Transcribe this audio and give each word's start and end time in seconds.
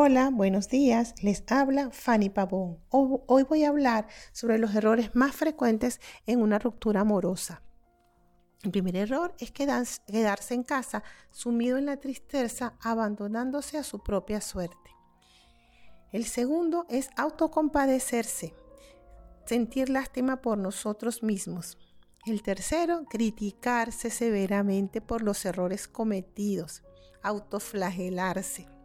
Hola, 0.00 0.30
buenos 0.32 0.68
días. 0.68 1.12
Les 1.24 1.42
habla 1.48 1.90
Fanny 1.90 2.30
Pavón. 2.30 2.78
Hoy 2.88 3.42
voy 3.42 3.64
a 3.64 3.70
hablar 3.70 4.06
sobre 4.30 4.56
los 4.56 4.72
errores 4.76 5.10
más 5.16 5.34
frecuentes 5.34 6.00
en 6.24 6.40
una 6.40 6.60
ruptura 6.60 7.00
amorosa. 7.00 7.64
El 8.62 8.70
primer 8.70 8.94
error 8.94 9.34
es 9.40 9.50
quedarse 9.50 10.54
en 10.54 10.62
casa 10.62 11.02
sumido 11.32 11.78
en 11.78 11.86
la 11.86 11.96
tristeza, 11.96 12.74
abandonándose 12.80 13.76
a 13.76 13.82
su 13.82 13.98
propia 13.98 14.40
suerte. 14.40 14.76
El 16.12 16.26
segundo 16.26 16.86
es 16.88 17.10
autocompadecerse, 17.16 18.54
sentir 19.46 19.88
lástima 19.88 20.40
por 20.42 20.58
nosotros 20.58 21.24
mismos. 21.24 21.76
El 22.24 22.42
tercero, 22.44 23.04
criticarse 23.10 24.10
severamente 24.10 25.00
por 25.00 25.22
los 25.22 25.44
errores 25.44 25.88
cometidos, 25.88 26.84
autoflagelarse. 27.20 28.77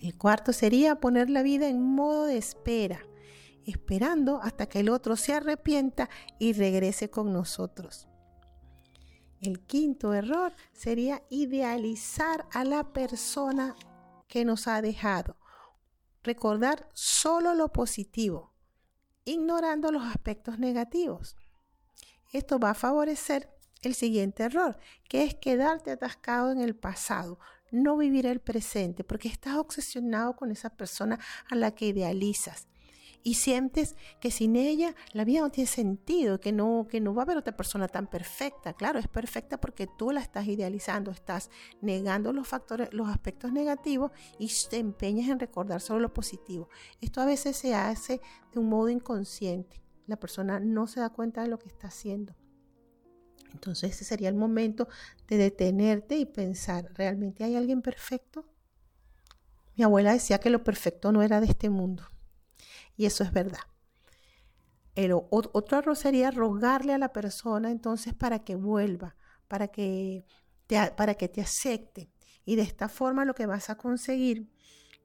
El 0.00 0.16
cuarto 0.16 0.52
sería 0.52 1.00
poner 1.00 1.28
la 1.28 1.42
vida 1.42 1.68
en 1.68 1.82
modo 1.82 2.26
de 2.26 2.36
espera, 2.36 3.04
esperando 3.66 4.40
hasta 4.42 4.66
que 4.66 4.80
el 4.80 4.88
otro 4.88 5.16
se 5.16 5.34
arrepienta 5.34 6.08
y 6.38 6.52
regrese 6.52 7.10
con 7.10 7.32
nosotros. 7.32 8.08
El 9.40 9.60
quinto 9.66 10.14
error 10.14 10.52
sería 10.72 11.22
idealizar 11.30 12.46
a 12.52 12.64
la 12.64 12.92
persona 12.92 13.76
que 14.28 14.44
nos 14.44 14.66
ha 14.68 14.82
dejado. 14.82 15.36
Recordar 16.22 16.88
solo 16.92 17.54
lo 17.54 17.72
positivo, 17.72 18.52
ignorando 19.24 19.92
los 19.92 20.02
aspectos 20.04 20.58
negativos. 20.58 21.36
Esto 22.32 22.58
va 22.58 22.70
a 22.70 22.74
favorecer 22.74 23.48
el 23.82 23.94
siguiente 23.94 24.42
error, 24.42 24.78
que 25.08 25.22
es 25.22 25.34
quedarte 25.36 25.92
atascado 25.92 26.50
en 26.50 26.60
el 26.60 26.74
pasado, 26.74 27.38
no 27.70 27.96
vivir 27.96 28.26
el 28.26 28.40
presente, 28.40 29.04
porque 29.04 29.28
estás 29.28 29.56
obsesionado 29.56 30.36
con 30.36 30.50
esa 30.50 30.70
persona 30.70 31.18
a 31.50 31.54
la 31.54 31.72
que 31.72 31.86
idealizas 31.86 32.68
y 33.22 33.34
sientes 33.34 33.96
que 34.20 34.30
sin 34.30 34.56
ella 34.56 34.94
la 35.12 35.24
vida 35.24 35.40
no 35.40 35.50
tiene 35.50 35.68
sentido, 35.68 36.40
que 36.40 36.52
no, 36.52 36.86
que 36.88 37.00
no 37.00 37.14
va 37.14 37.22
a 37.22 37.24
haber 37.24 37.36
otra 37.36 37.56
persona 37.56 37.88
tan 37.88 38.06
perfecta. 38.06 38.72
Claro, 38.72 38.98
es 38.98 39.08
perfecta 39.08 39.60
porque 39.60 39.86
tú 39.86 40.12
la 40.12 40.20
estás 40.20 40.46
idealizando, 40.46 41.10
estás 41.10 41.50
negando 41.80 42.32
los 42.32 42.48
factores, 42.48 42.92
los 42.92 43.08
aspectos 43.08 43.52
negativos 43.52 44.12
y 44.38 44.50
te 44.70 44.78
empeñas 44.78 45.28
en 45.28 45.38
recordar 45.38 45.80
solo 45.80 46.00
lo 46.00 46.14
positivo. 46.14 46.68
Esto 47.00 47.20
a 47.20 47.26
veces 47.26 47.56
se 47.56 47.74
hace 47.74 48.20
de 48.52 48.60
un 48.60 48.68
modo 48.68 48.88
inconsciente. 48.88 49.82
La 50.06 50.16
persona 50.16 50.58
no 50.58 50.86
se 50.86 51.00
da 51.00 51.10
cuenta 51.10 51.42
de 51.42 51.48
lo 51.48 51.58
que 51.58 51.68
está 51.68 51.88
haciendo. 51.88 52.34
Entonces 53.52 53.92
ese 53.92 54.04
sería 54.04 54.28
el 54.28 54.34
momento 54.34 54.88
de 55.26 55.36
detenerte 55.36 56.16
y 56.16 56.26
pensar, 56.26 56.90
¿realmente 56.94 57.44
hay 57.44 57.56
alguien 57.56 57.82
perfecto? 57.82 58.46
Mi 59.76 59.84
abuela 59.84 60.12
decía 60.12 60.38
que 60.38 60.50
lo 60.50 60.64
perfecto 60.64 61.12
no 61.12 61.22
era 61.22 61.40
de 61.40 61.46
este 61.46 61.70
mundo. 61.70 62.04
Y 62.96 63.06
eso 63.06 63.22
es 63.22 63.32
verdad. 63.32 63.60
El 64.94 65.12
otro 65.12 65.78
error 65.78 65.96
sería 65.96 66.32
rogarle 66.32 66.92
a 66.92 66.98
la 66.98 67.12
persona 67.12 67.70
entonces 67.70 68.14
para 68.14 68.40
que 68.40 68.56
vuelva, 68.56 69.14
para 69.46 69.68
que, 69.68 70.24
te, 70.66 70.90
para 70.96 71.14
que 71.14 71.28
te 71.28 71.40
acepte. 71.40 72.10
Y 72.44 72.56
de 72.56 72.62
esta 72.62 72.88
forma 72.88 73.24
lo 73.24 73.34
que 73.34 73.46
vas 73.46 73.70
a 73.70 73.76
conseguir 73.76 74.50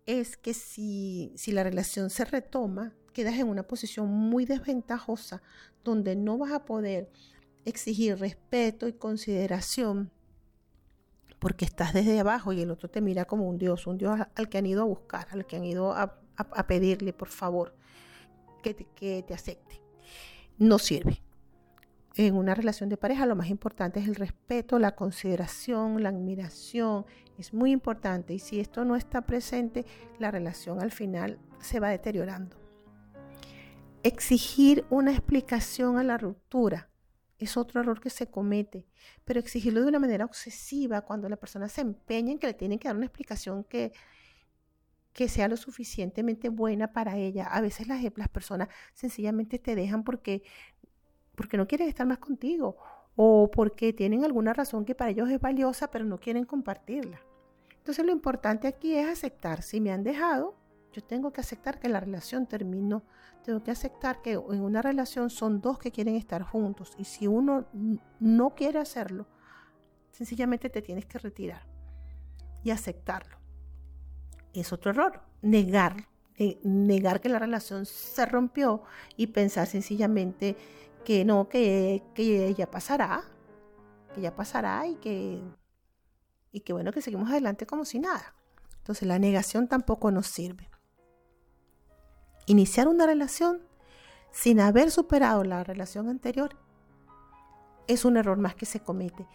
es 0.07 0.35
que 0.37 0.55
si, 0.55 1.33
si 1.35 1.51
la 1.51 1.63
relación 1.63 2.09
se 2.09 2.25
retoma, 2.25 2.93
quedas 3.13 3.35
en 3.35 3.47
una 3.47 3.63
posición 3.63 4.07
muy 4.07 4.45
desventajosa 4.45 5.43
donde 5.83 6.15
no 6.15 6.37
vas 6.37 6.51
a 6.51 6.65
poder 6.65 7.11
exigir 7.65 8.17
respeto 8.19 8.87
y 8.87 8.93
consideración 8.93 10.11
porque 11.43 11.65
estás 11.65 11.93
desde 11.93 12.21
abajo 12.21 12.53
y 12.53 12.61
el 12.61 12.71
otro 12.71 12.89
te 12.89 13.01
mira 13.01 13.25
como 13.25 13.49
un 13.49 13.57
Dios, 13.57 13.85
un 13.85 13.97
Dios 13.97 14.17
al 14.33 14.47
que 14.47 14.57
han 14.57 14.65
ido 14.65 14.83
a 14.83 14.85
buscar, 14.85 15.27
al 15.31 15.45
que 15.45 15.57
han 15.57 15.65
ido 15.65 15.91
a, 15.91 16.21
pedirle, 16.67 17.11
por 17.11 17.27
favor, 17.27 17.75
que 18.63 18.73
te, 18.73 18.85
que 18.95 19.23
te 19.27 19.33
acepte. 19.33 19.81
No 20.57 20.79
sirve. 20.79 21.21
En 22.15 22.35
una 22.35 22.55
relación 22.55 22.87
de 22.87 22.95
pareja 22.95 23.25
lo 23.25 23.35
más 23.35 23.49
importante 23.49 23.99
es 23.99 24.07
el 24.07 24.15
respeto, 24.15 24.79
la 24.79 24.95
consideración, 24.95 26.01
la 26.01 26.09
admiración. 26.09 27.05
Es 27.37 27.53
muy 27.53 27.71
importante 27.71 28.33
y 28.33 28.39
si 28.39 28.61
esto 28.61 28.85
no 28.85 28.95
está 28.95 29.23
presente, 29.23 29.85
la 30.19 30.31
relación 30.31 30.81
al 30.81 30.91
final 30.91 31.39
se 31.59 31.81
va 31.81 31.89
deteriorando. 31.89 32.55
Exigir 34.01 34.85
una 34.89 35.11
explicación 35.11 35.97
a 35.97 36.05
la 36.05 36.17
ruptura 36.17 36.92
es 37.43 37.57
otro 37.57 37.81
error 37.81 37.99
que 37.99 38.09
se 38.09 38.29
comete, 38.29 38.85
pero 39.25 39.39
exigirlo 39.39 39.81
de 39.81 39.87
una 39.87 39.99
manera 39.99 40.25
obsesiva 40.25 41.01
cuando 41.01 41.29
la 41.29 41.37
persona 41.37 41.69
se 41.69 41.81
empeña 41.81 42.31
en 42.31 42.39
que 42.39 42.47
le 42.47 42.53
tienen 42.53 42.79
que 42.79 42.87
dar 42.87 42.97
una 42.97 43.05
explicación 43.05 43.63
que, 43.63 43.91
que 45.13 45.29
sea 45.29 45.47
lo 45.47 45.57
suficientemente 45.57 46.49
buena 46.49 46.91
para 46.91 47.17
ella. 47.17 47.45
A 47.45 47.61
veces 47.61 47.87
las, 47.87 48.01
las 48.15 48.29
personas 48.29 48.69
sencillamente 48.93 49.59
te 49.59 49.75
dejan 49.75 50.03
porque, 50.03 50.43
porque 51.35 51.57
no 51.57 51.67
quieren 51.67 51.87
estar 51.87 52.07
más 52.07 52.19
contigo 52.19 52.77
o 53.15 53.51
porque 53.51 53.93
tienen 53.93 54.25
alguna 54.25 54.53
razón 54.53 54.85
que 54.85 54.95
para 54.95 55.11
ellos 55.11 55.29
es 55.29 55.39
valiosa, 55.39 55.91
pero 55.91 56.05
no 56.05 56.19
quieren 56.19 56.45
compartirla. 56.45 57.21
Entonces 57.77 58.05
lo 58.05 58.11
importante 58.11 58.67
aquí 58.67 58.95
es 58.95 59.07
aceptar. 59.07 59.61
Si 59.61 59.81
me 59.81 59.91
han 59.91 60.03
dejado, 60.03 60.55
yo 60.93 61.03
tengo 61.03 61.33
que 61.33 61.41
aceptar 61.41 61.79
que 61.79 61.89
la 61.89 61.99
relación 61.99 62.45
terminó. 62.45 63.03
Tengo 63.43 63.63
que 63.63 63.71
aceptar 63.71 64.21
que 64.21 64.33
en 64.33 64.61
una 64.61 64.81
relación 64.81 65.29
son 65.29 65.59
dos 65.59 65.79
que 65.79 65.91
quieren 65.91 66.15
estar 66.15 66.43
juntos. 66.43 66.93
Y 66.97 67.05
si 67.05 67.27
uno 67.27 67.65
no 68.19 68.51
quiere 68.51 68.79
hacerlo, 68.79 69.27
sencillamente 70.11 70.69
te 70.69 70.81
tienes 70.81 71.05
que 71.05 71.17
retirar 71.17 71.63
y 72.63 72.69
aceptarlo. 72.69 73.37
Es 74.53 74.71
otro 74.71 74.91
error, 74.91 75.21
negar, 75.41 76.07
eh, 76.37 76.59
negar 76.63 77.21
que 77.21 77.29
la 77.29 77.39
relación 77.39 77.87
se 77.87 78.25
rompió 78.27 78.83
y 79.17 79.27
pensar 79.27 79.65
sencillamente 79.65 80.55
que 81.03 81.25
no, 81.25 81.49
que, 81.49 82.03
que 82.13 82.53
ya 82.53 82.69
pasará, 82.69 83.23
que 84.13 84.21
ya 84.21 84.35
pasará 84.35 84.85
y 84.87 84.95
que, 84.97 85.41
y 86.51 86.59
que 86.59 86.71
bueno, 86.71 86.91
que 86.91 87.01
seguimos 87.01 87.31
adelante 87.31 87.65
como 87.65 87.83
si 87.83 87.97
nada. 87.99 88.35
Entonces 88.77 89.07
la 89.07 89.17
negación 89.17 89.67
tampoco 89.67 90.11
nos 90.11 90.27
sirve. 90.27 90.69
Iniciar 92.45 92.87
una 92.87 93.05
relación 93.05 93.61
sin 94.31 94.59
haber 94.59 94.91
superado 94.91 95.43
la 95.43 95.63
relación 95.63 96.09
anterior 96.09 96.57
es 97.87 98.03
un 98.03 98.17
error 98.17 98.37
más 98.37 98.55
que 98.55 98.65
se 98.65 98.81
comete. 98.81 99.27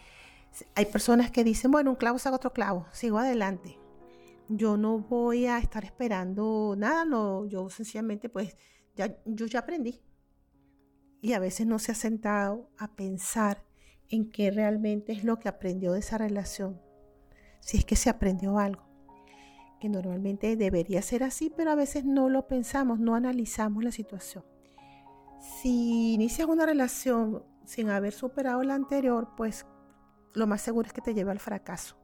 Hay 0.74 0.86
personas 0.86 1.30
que 1.30 1.44
dicen, 1.44 1.70
bueno, 1.70 1.90
un 1.90 1.96
clavo 1.96 2.18
saca 2.18 2.36
otro 2.36 2.52
clavo, 2.52 2.86
sigo 2.92 3.18
adelante. 3.18 3.78
Yo 4.48 4.76
no 4.76 4.98
voy 4.98 5.46
a 5.46 5.58
estar 5.58 5.84
esperando 5.84 6.74
nada, 6.76 7.04
no, 7.04 7.46
yo 7.46 7.70
sencillamente 7.70 8.28
pues 8.28 8.56
ya, 8.96 9.16
yo 9.24 9.46
ya 9.46 9.60
aprendí. 9.60 10.02
Y 11.20 11.32
a 11.32 11.38
veces 11.38 11.66
no 11.66 11.78
se 11.78 11.92
ha 11.92 11.94
sentado 11.94 12.70
a 12.78 12.94
pensar 12.94 13.64
en 14.08 14.30
qué 14.30 14.50
realmente 14.50 15.12
es 15.12 15.24
lo 15.24 15.38
que 15.38 15.48
aprendió 15.48 15.92
de 15.92 16.00
esa 16.00 16.18
relación, 16.18 16.80
si 17.60 17.78
es 17.78 17.84
que 17.84 17.96
se 17.96 18.08
aprendió 18.08 18.58
algo 18.58 18.87
que 19.78 19.88
normalmente 19.88 20.56
debería 20.56 21.02
ser 21.02 21.22
así, 21.22 21.52
pero 21.54 21.70
a 21.70 21.74
veces 21.74 22.04
no 22.04 22.28
lo 22.28 22.46
pensamos, 22.46 22.98
no 22.98 23.14
analizamos 23.14 23.84
la 23.84 23.92
situación. 23.92 24.44
Si 25.40 26.14
inicias 26.14 26.48
una 26.48 26.66
relación 26.66 27.44
sin 27.64 27.90
haber 27.90 28.12
superado 28.12 28.62
la 28.62 28.74
anterior, 28.74 29.30
pues 29.36 29.66
lo 30.34 30.46
más 30.46 30.60
seguro 30.60 30.86
es 30.86 30.92
que 30.92 31.00
te 31.00 31.14
lleve 31.14 31.30
al 31.30 31.38
fracaso 31.38 31.96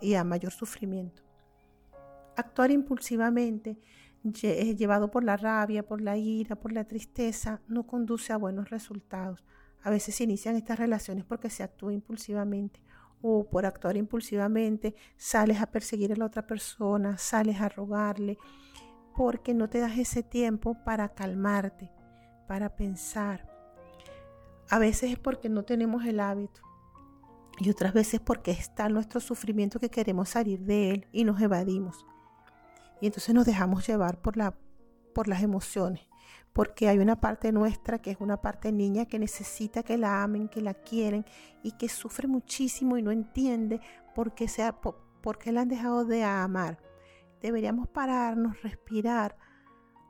y 0.00 0.14
a, 0.14 0.24
mayor 0.24 0.52
sufrimiento. 0.52 1.22
Actuar 2.36 2.70
impulsivamente, 2.70 3.78
eh, 4.42 4.76
llevado 4.76 5.10
por 5.10 5.24
la 5.24 5.36
rabia, 5.36 5.86
por 5.86 6.00
la 6.00 6.16
ira, 6.16 6.56
por 6.56 6.72
la 6.72 6.84
tristeza, 6.84 7.60
no 7.68 7.86
conduce 7.86 8.32
a 8.32 8.36
buenos 8.36 8.70
resultados. 8.70 9.44
A 9.82 9.90
veces 9.90 10.14
se 10.14 10.24
inician 10.24 10.56
estas 10.56 10.78
relaciones 10.78 11.24
porque 11.24 11.50
se 11.50 11.62
actúa 11.62 11.92
impulsivamente 11.92 12.80
o 13.26 13.48
por 13.48 13.64
actuar 13.64 13.96
impulsivamente 13.96 14.94
sales 15.16 15.62
a 15.62 15.66
perseguir 15.66 16.12
a 16.12 16.16
la 16.16 16.26
otra 16.26 16.46
persona, 16.46 17.16
sales 17.16 17.58
a 17.58 17.70
rogarle, 17.70 18.36
porque 19.16 19.54
no 19.54 19.70
te 19.70 19.78
das 19.78 19.96
ese 19.96 20.22
tiempo 20.22 20.76
para 20.84 21.08
calmarte, 21.08 21.90
para 22.46 22.76
pensar. 22.76 23.50
A 24.68 24.78
veces 24.78 25.12
es 25.12 25.18
porque 25.18 25.48
no 25.48 25.64
tenemos 25.64 26.04
el 26.04 26.20
hábito 26.20 26.60
y 27.58 27.70
otras 27.70 27.94
veces 27.94 28.20
porque 28.20 28.50
está 28.50 28.90
nuestro 28.90 29.20
sufrimiento 29.20 29.80
que 29.80 29.88
queremos 29.88 30.28
salir 30.28 30.60
de 30.60 30.90
él 30.90 31.06
y 31.10 31.24
nos 31.24 31.40
evadimos. 31.40 32.04
Y 33.00 33.06
entonces 33.06 33.34
nos 33.34 33.46
dejamos 33.46 33.86
llevar 33.86 34.20
por, 34.20 34.36
la, 34.36 34.54
por 35.14 35.28
las 35.28 35.42
emociones 35.42 36.02
porque 36.54 36.88
hay 36.88 36.98
una 36.98 37.20
parte 37.20 37.50
nuestra 37.50 37.98
que 37.98 38.12
es 38.12 38.16
una 38.20 38.40
parte 38.40 38.70
niña 38.70 39.06
que 39.06 39.18
necesita 39.18 39.82
que 39.82 39.98
la 39.98 40.22
amen, 40.22 40.48
que 40.48 40.62
la 40.62 40.72
quieren 40.72 41.26
y 41.64 41.72
que 41.72 41.88
sufre 41.88 42.28
muchísimo 42.28 42.96
y 42.96 43.02
no 43.02 43.10
entiende 43.10 43.80
por 44.14 44.34
qué, 44.34 44.46
sea, 44.46 44.80
por, 44.80 45.38
qué 45.38 45.50
la 45.50 45.62
han 45.62 45.68
dejado 45.68 46.04
de 46.04 46.22
amar. 46.22 46.78
Deberíamos 47.42 47.88
pararnos, 47.88 48.62
respirar, 48.62 49.36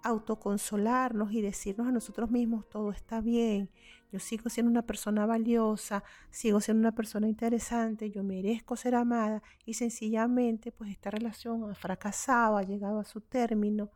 autoconsolarnos 0.03 1.33
y 1.33 1.41
decirnos 1.41 1.89
a 1.89 1.93
nosotros 1.93 2.31
mismos, 2.31 2.69
todo 2.69 2.91
está 2.91 3.23
bien, 3.23 3.71
yo 4.13 4.19
sigo 4.21 4.51
siendo 4.51 4.71
una 4.71 4.83
persona 4.83 5.25
valiosa, 5.25 6.05
sigo 6.31 6.61
siendo 6.61 6.83
una 6.83 6.95
persona 6.95 7.27
interesante, 7.27 8.11
yo 8.11 8.23
merezco 8.23 8.77
ser 8.77 8.97
amada 8.97 9.43
y 9.65 9.75
sencillamente 9.75 10.73
pues 10.73 10.91
esta 10.91 11.11
relación 11.11 11.71
ha 11.71 11.75
fracasado, 11.75 12.59
ha 12.59 12.63
llegado 12.63 13.01
a 13.01 13.05
su 13.05 13.23
término. 13.23 13.91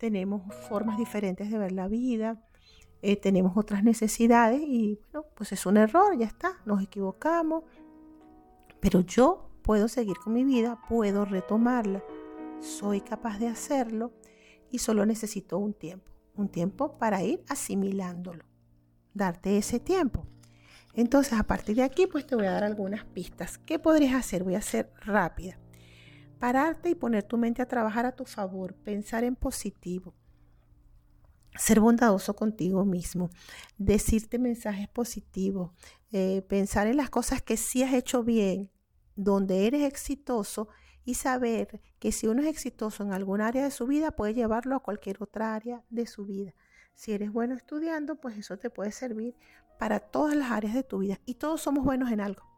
Tenemos 0.00 0.42
formas 0.68 0.96
diferentes 0.96 1.50
de 1.50 1.58
ver 1.58 1.72
la 1.72 1.86
vida, 1.86 2.42
eh, 3.02 3.16
tenemos 3.16 3.54
otras 3.56 3.84
necesidades 3.84 4.62
y 4.62 4.98
bueno, 5.12 5.26
pues 5.34 5.52
es 5.52 5.66
un 5.66 5.76
error, 5.76 6.16
ya 6.18 6.24
está, 6.24 6.56
nos 6.64 6.82
equivocamos, 6.82 7.64
pero 8.80 9.00
yo 9.02 9.50
puedo 9.62 9.88
seguir 9.88 10.16
con 10.16 10.32
mi 10.32 10.42
vida, 10.42 10.80
puedo 10.88 11.26
retomarla, 11.26 12.02
soy 12.60 13.02
capaz 13.02 13.38
de 13.38 13.48
hacerlo 13.48 14.14
y 14.70 14.78
solo 14.78 15.04
necesito 15.04 15.58
un 15.58 15.74
tiempo, 15.74 16.10
un 16.34 16.48
tiempo 16.48 16.96
para 16.96 17.22
ir 17.22 17.44
asimilándolo 17.50 18.46
darte 19.12 19.58
ese 19.58 19.80
tiempo. 19.80 20.26
Entonces, 20.94 21.38
a 21.38 21.42
partir 21.42 21.76
de 21.76 21.82
aquí, 21.82 22.06
pues 22.06 22.26
te 22.26 22.36
voy 22.36 22.46
a 22.46 22.52
dar 22.52 22.64
algunas 22.64 23.04
pistas. 23.04 23.58
¿Qué 23.58 23.78
podrías 23.78 24.14
hacer? 24.14 24.44
Voy 24.44 24.54
a 24.54 24.62
ser 24.62 24.90
rápida. 25.04 25.58
Pararte 26.40 26.90
y 26.90 26.94
poner 26.96 27.22
tu 27.22 27.36
mente 27.38 27.62
a 27.62 27.68
trabajar 27.68 28.06
a 28.06 28.16
tu 28.16 28.24
favor, 28.24 28.74
pensar 28.74 29.22
en 29.22 29.36
positivo, 29.36 30.14
ser 31.54 31.80
bondadoso 31.80 32.34
contigo 32.34 32.84
mismo, 32.84 33.30
decirte 33.78 34.38
mensajes 34.38 34.88
positivos, 34.88 35.70
eh, 36.12 36.42
pensar 36.48 36.86
en 36.86 36.96
las 36.96 37.10
cosas 37.10 37.42
que 37.42 37.56
sí 37.56 37.82
has 37.82 37.92
hecho 37.92 38.24
bien, 38.24 38.70
donde 39.16 39.66
eres 39.66 39.82
exitoso 39.82 40.68
y 41.04 41.14
saber 41.14 41.80
que 41.98 42.10
si 42.10 42.26
uno 42.26 42.40
es 42.42 42.48
exitoso 42.48 43.02
en 43.02 43.12
algún 43.12 43.40
área 43.40 43.62
de 43.62 43.70
su 43.70 43.86
vida, 43.86 44.10
puede 44.10 44.34
llevarlo 44.34 44.76
a 44.76 44.82
cualquier 44.82 45.22
otra 45.22 45.54
área 45.54 45.84
de 45.90 46.06
su 46.06 46.24
vida. 46.24 46.54
Si 46.94 47.12
eres 47.12 47.32
bueno 47.32 47.54
estudiando, 47.54 48.16
pues 48.16 48.38
eso 48.38 48.58
te 48.58 48.70
puede 48.70 48.92
servir 48.92 49.34
para 49.78 50.00
todas 50.00 50.36
las 50.36 50.50
áreas 50.50 50.74
de 50.74 50.82
tu 50.82 50.98
vida. 50.98 51.20
Y 51.26 51.34
todos 51.34 51.60
somos 51.60 51.84
buenos 51.84 52.10
en 52.10 52.20
algo. 52.20 52.49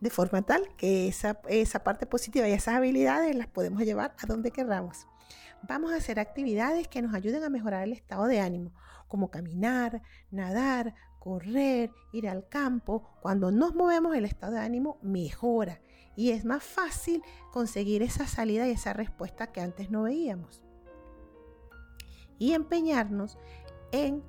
De 0.00 0.10
forma 0.10 0.42
tal 0.42 0.62
que 0.76 1.08
esa, 1.08 1.40
esa 1.48 1.84
parte 1.84 2.06
positiva 2.06 2.48
y 2.48 2.52
esas 2.52 2.74
habilidades 2.74 3.36
las 3.36 3.48
podemos 3.48 3.82
llevar 3.82 4.14
a 4.22 4.26
donde 4.26 4.50
queramos. 4.50 5.06
Vamos 5.62 5.92
a 5.92 5.96
hacer 5.96 6.18
actividades 6.18 6.88
que 6.88 7.02
nos 7.02 7.14
ayuden 7.14 7.44
a 7.44 7.50
mejorar 7.50 7.84
el 7.84 7.92
estado 7.92 8.26
de 8.26 8.40
ánimo, 8.40 8.72
como 9.08 9.30
caminar, 9.30 10.02
nadar, 10.30 10.94
correr, 11.18 11.90
ir 12.12 12.28
al 12.28 12.48
campo. 12.48 13.10
Cuando 13.20 13.50
nos 13.50 13.74
movemos 13.74 14.16
el 14.16 14.24
estado 14.24 14.54
de 14.54 14.60
ánimo 14.60 14.98
mejora 15.02 15.80
y 16.16 16.30
es 16.30 16.44
más 16.44 16.64
fácil 16.64 17.22
conseguir 17.52 18.02
esa 18.02 18.26
salida 18.26 18.66
y 18.66 18.72
esa 18.72 18.94
respuesta 18.94 19.52
que 19.52 19.60
antes 19.60 19.90
no 19.90 20.04
veíamos 20.04 20.62
y 22.40 22.54
empeñarnos 22.54 23.38
en 23.92 24.24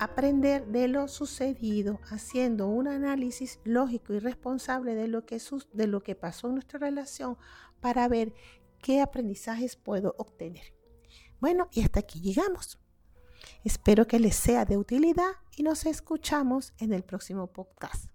aprender 0.00 0.66
de 0.66 0.88
lo 0.88 1.08
sucedido, 1.08 2.00
haciendo 2.10 2.68
un 2.68 2.88
análisis 2.88 3.60
lógico 3.64 4.14
y 4.14 4.18
responsable 4.18 4.94
de 4.94 5.08
lo 5.08 5.26
que, 5.26 5.40
de 5.74 5.86
lo 5.86 6.02
que 6.02 6.14
pasó 6.14 6.48
en 6.48 6.54
nuestra 6.54 6.78
relación 6.78 7.36
para 7.80 8.08
ver 8.08 8.32
qué 8.80 9.02
aprendizajes 9.02 9.76
puedo 9.76 10.14
obtener. 10.16 10.74
Bueno, 11.38 11.68
y 11.70 11.82
hasta 11.82 12.00
aquí 12.00 12.22
llegamos. 12.22 12.78
Espero 13.62 14.06
que 14.06 14.18
les 14.18 14.36
sea 14.36 14.64
de 14.64 14.78
utilidad 14.78 15.32
y 15.54 15.62
nos 15.64 15.84
escuchamos 15.84 16.72
en 16.78 16.94
el 16.94 17.02
próximo 17.02 17.48
podcast. 17.48 18.06